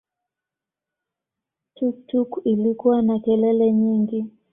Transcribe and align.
Tuktuk 1.75 2.41
ilikuwa 2.45 3.01
na 3.01 3.19
kelele 3.19 3.71
nyingi 3.71 4.25